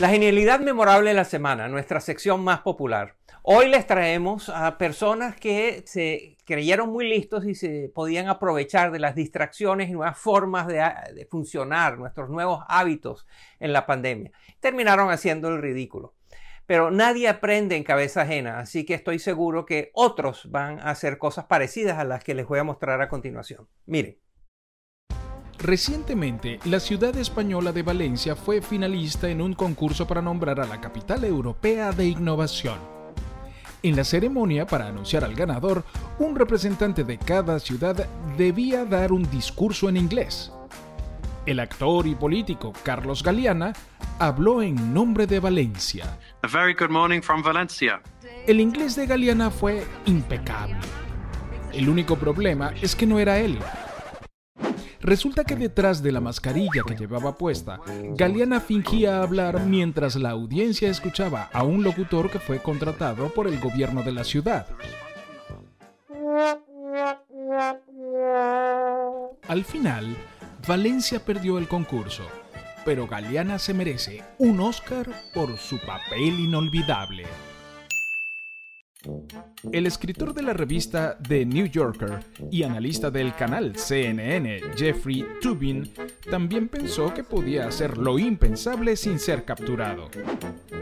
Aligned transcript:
La 0.00 0.08
genialidad 0.08 0.60
memorable 0.60 1.10
de 1.10 1.14
la 1.14 1.26
semana, 1.26 1.68
nuestra 1.68 2.00
sección 2.00 2.42
más 2.42 2.62
popular. 2.62 3.16
Hoy 3.42 3.68
les 3.68 3.86
traemos 3.86 4.48
a 4.48 4.78
personas 4.78 5.36
que 5.36 5.82
se 5.84 6.38
creyeron 6.46 6.88
muy 6.88 7.06
listos 7.06 7.44
y 7.44 7.54
se 7.54 7.92
podían 7.94 8.28
aprovechar 8.28 8.92
de 8.92 8.98
las 8.98 9.14
distracciones 9.14 9.90
y 9.90 9.92
nuevas 9.92 10.16
formas 10.16 10.66
de, 10.68 11.28
funcionar, 11.30 11.98
nuestros 11.98 12.30
nuevos 12.30 12.64
hábitos 12.68 13.26
en 13.58 13.74
la 13.74 13.84
pandemia. 13.84 14.32
Terminaron 14.58 15.10
haciendo 15.10 15.48
el 15.50 15.60
ridículo 15.60 16.14
pero 16.64 16.92
nadie 16.92 17.26
aprende 17.26 17.74
en 17.74 17.82
cabeza 17.82 18.22
ajena, 18.22 18.60
así 18.60 18.86
que 18.86 18.94
estoy 18.94 19.18
seguro 19.18 19.66
que 19.66 19.90
otros 19.92 20.48
van 20.52 20.78
a 20.78 20.90
hacer 20.90 21.18
cosas 21.18 21.46
parecidas 21.46 21.98
a 21.98 22.04
las 22.04 22.22
que 22.22 22.32
les 22.32 22.46
voy 22.46 22.60
a 22.60 22.64
mostrar 22.64 23.02
a 23.02 23.08
continuación. 23.08 23.66
Miren. 23.86 24.16
Recientemente, 25.62 26.58
la 26.64 26.80
ciudad 26.80 27.14
española 27.16 27.70
de 27.70 27.82
Valencia 27.82 28.34
fue 28.34 28.62
finalista 28.62 29.28
en 29.28 29.42
un 29.42 29.52
concurso 29.52 30.06
para 30.06 30.22
nombrar 30.22 30.58
a 30.58 30.66
la 30.66 30.80
capital 30.80 31.22
europea 31.22 31.92
de 31.92 32.08
innovación. 32.08 32.78
En 33.82 33.94
la 33.94 34.04
ceremonia 34.04 34.66
para 34.66 34.86
anunciar 34.86 35.22
al 35.22 35.34
ganador, 35.34 35.84
un 36.18 36.34
representante 36.34 37.04
de 37.04 37.18
cada 37.18 37.58
ciudad 37.60 38.06
debía 38.38 38.86
dar 38.86 39.12
un 39.12 39.30
discurso 39.30 39.90
en 39.90 39.98
inglés. 39.98 40.50
El 41.44 41.60
actor 41.60 42.06
y 42.06 42.14
político 42.14 42.72
Carlos 42.82 43.22
Galeana 43.22 43.74
habló 44.18 44.62
en 44.62 44.94
nombre 44.94 45.26
de 45.26 45.40
Valencia. 45.40 46.18
A 46.42 46.48
very 46.48 46.72
good 46.72 46.90
morning 46.90 47.20
from 47.20 47.42
Valencia. 47.42 48.00
El 48.46 48.60
inglés 48.60 48.96
de 48.96 49.06
Galeana 49.06 49.50
fue 49.50 49.84
impecable. 50.06 50.78
El 51.74 51.90
único 51.90 52.16
problema 52.16 52.72
es 52.80 52.96
que 52.96 53.06
no 53.06 53.18
era 53.18 53.38
él. 53.38 53.58
Resulta 55.00 55.44
que 55.44 55.56
detrás 55.56 56.02
de 56.02 56.12
la 56.12 56.20
mascarilla 56.20 56.82
que 56.86 56.94
llevaba 56.94 57.36
puesta, 57.36 57.80
Galeana 58.16 58.60
fingía 58.60 59.22
hablar 59.22 59.60
mientras 59.66 60.16
la 60.16 60.30
audiencia 60.30 60.90
escuchaba 60.90 61.48
a 61.52 61.62
un 61.62 61.82
locutor 61.82 62.30
que 62.30 62.38
fue 62.38 62.58
contratado 62.58 63.30
por 63.30 63.46
el 63.48 63.58
gobierno 63.58 64.02
de 64.02 64.12
la 64.12 64.24
ciudad. 64.24 64.66
Al 69.48 69.64
final, 69.64 70.16
Valencia 70.68 71.24
perdió 71.24 71.56
el 71.58 71.66
concurso, 71.66 72.24
pero 72.84 73.06
Galeana 73.06 73.58
se 73.58 73.72
merece 73.72 74.22
un 74.38 74.60
Oscar 74.60 75.08
por 75.32 75.56
su 75.56 75.78
papel 75.78 76.38
inolvidable. 76.38 77.24
El 79.72 79.86
escritor 79.86 80.34
de 80.34 80.42
la 80.42 80.52
revista 80.52 81.16
The 81.16 81.46
New 81.46 81.66
Yorker 81.66 82.24
y 82.50 82.62
analista 82.62 83.10
del 83.10 83.34
canal 83.34 83.76
CNN, 83.76 84.60
Jeffrey 84.76 85.26
Tubin, 85.40 85.90
también 86.30 86.68
pensó 86.68 87.12
que 87.14 87.24
podía 87.24 87.66
hacer 87.66 87.96
lo 87.96 88.18
impensable 88.18 88.96
sin 88.96 89.18
ser 89.18 89.44
capturado. 89.44 90.10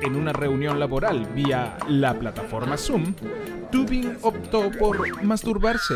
En 0.00 0.16
una 0.16 0.32
reunión 0.32 0.80
laboral 0.80 1.26
vía 1.34 1.78
la 1.88 2.18
plataforma 2.18 2.76
Zoom, 2.76 3.14
Tubin 3.70 4.18
optó 4.22 4.70
por 4.72 5.22
masturbarse 5.22 5.94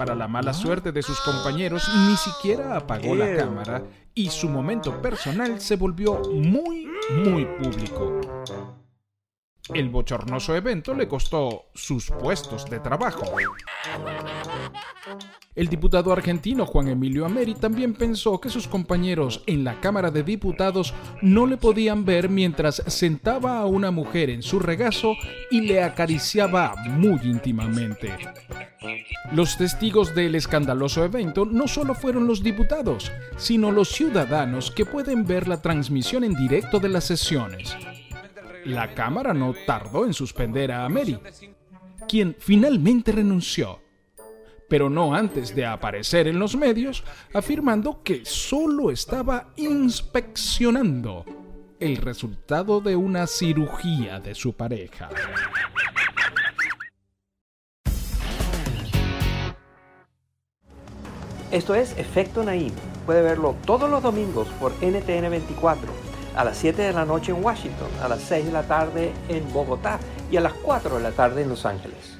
para 0.00 0.14
la 0.14 0.28
mala 0.28 0.54
suerte 0.54 0.92
de 0.92 1.02
sus 1.02 1.20
compañeros, 1.20 1.86
ni 2.08 2.16
siquiera 2.16 2.74
apagó 2.74 3.14
la 3.14 3.36
cámara 3.36 3.82
y 4.14 4.30
su 4.30 4.48
momento 4.48 5.02
personal 5.02 5.60
se 5.60 5.76
volvió 5.76 6.22
muy, 6.32 6.88
muy 7.22 7.44
público. 7.44 8.18
El 9.74 9.88
bochornoso 9.88 10.54
evento 10.56 10.94
le 10.94 11.06
costó 11.06 11.66
sus 11.74 12.10
puestos 12.10 12.68
de 12.68 12.80
trabajo. 12.80 13.24
El 15.54 15.68
diputado 15.68 16.12
argentino 16.12 16.66
Juan 16.66 16.88
Emilio 16.88 17.26
Ameri 17.26 17.54
también 17.54 17.94
pensó 17.94 18.40
que 18.40 18.48
sus 18.48 18.68
compañeros 18.68 19.42
en 19.46 19.64
la 19.64 19.80
Cámara 19.80 20.10
de 20.10 20.22
Diputados 20.22 20.94
no 21.22 21.46
le 21.46 21.56
podían 21.56 22.04
ver 22.04 22.28
mientras 22.28 22.82
sentaba 22.86 23.58
a 23.58 23.66
una 23.66 23.90
mujer 23.90 24.30
en 24.30 24.42
su 24.42 24.58
regazo 24.58 25.14
y 25.50 25.60
le 25.60 25.82
acariciaba 25.82 26.74
muy 26.88 27.20
íntimamente. 27.24 28.16
Los 29.32 29.56
testigos 29.56 30.14
del 30.14 30.34
escandaloso 30.34 31.04
evento 31.04 31.44
no 31.44 31.68
solo 31.68 31.94
fueron 31.94 32.26
los 32.26 32.42
diputados, 32.42 33.12
sino 33.36 33.70
los 33.70 33.88
ciudadanos 33.88 34.70
que 34.70 34.86
pueden 34.86 35.26
ver 35.26 35.46
la 35.46 35.60
transmisión 35.60 36.24
en 36.24 36.34
directo 36.34 36.80
de 36.80 36.88
las 36.88 37.04
sesiones. 37.04 37.76
La 38.64 38.94
Cámara 38.94 39.32
no 39.32 39.54
tardó 39.66 40.04
en 40.04 40.14
suspender 40.14 40.72
a 40.72 40.84
Ameri, 40.84 41.18
quien 42.08 42.36
finalmente 42.38 43.12
renunció, 43.12 43.80
pero 44.68 44.90
no 44.90 45.14
antes 45.14 45.54
de 45.54 45.66
aparecer 45.66 46.28
en 46.28 46.38
los 46.38 46.56
medios 46.56 47.04
afirmando 47.34 48.02
que 48.02 48.24
solo 48.24 48.90
estaba 48.90 49.48
inspeccionando 49.56 51.24
el 51.78 51.96
resultado 51.96 52.80
de 52.80 52.96
una 52.96 53.26
cirugía 53.26 54.20
de 54.20 54.34
su 54.34 54.52
pareja. 54.52 55.08
Esto 61.50 61.74
es 61.74 61.98
Efecto 61.98 62.44
Naim. 62.44 62.72
Puede 63.06 63.22
verlo 63.22 63.56
todos 63.66 63.90
los 63.90 64.02
domingos 64.02 64.46
por 64.60 64.72
NTN 64.80 65.30
24, 65.30 66.09
a 66.36 66.44
las 66.44 66.56
7 66.58 66.82
de 66.82 66.92
la 66.92 67.04
noche 67.04 67.32
en 67.32 67.42
Washington, 67.42 67.88
a 68.02 68.08
las 68.08 68.20
6 68.22 68.46
de 68.46 68.52
la 68.52 68.62
tarde 68.62 69.12
en 69.28 69.52
Bogotá 69.52 69.98
y 70.30 70.36
a 70.36 70.40
las 70.40 70.52
4 70.54 70.96
de 70.96 71.02
la 71.02 71.12
tarde 71.12 71.42
en 71.42 71.48
Los 71.48 71.64
Ángeles. 71.64 72.16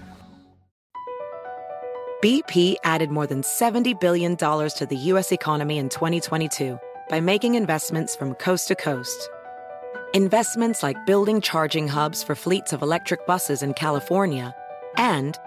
BP 2.22 2.76
added 2.84 3.10
more 3.10 3.26
than 3.26 3.40
$70 3.40 3.98
billion 3.98 4.36
to 4.36 4.86
the 4.86 4.96
U.S. 4.96 5.32
economy 5.32 5.78
in 5.78 5.88
2022 5.88 6.78
by 7.08 7.18
making 7.18 7.54
investments 7.54 8.14
from 8.14 8.34
coast 8.34 8.68
to 8.68 8.74
coast. 8.74 9.30
Investments 10.12 10.82
like 10.82 11.06
building 11.06 11.40
charging 11.40 11.88
hubs 11.88 12.22
for 12.22 12.34
fleets 12.34 12.74
of 12.74 12.82
electric 12.82 13.26
buses 13.26 13.62
in 13.62 13.72
California 13.72 14.54
and 14.98 15.38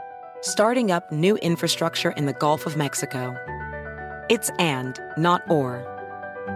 starting 0.41 0.91
up 0.91 1.11
new 1.11 1.35
infrastructure 1.37 2.11
in 2.11 2.25
the 2.25 2.33
Gulf 2.33 2.65
of 2.65 2.75
Mexico. 2.75 3.35
It's 4.29 4.49
and, 4.57 4.99
not 5.15 5.43
or. 5.49 5.92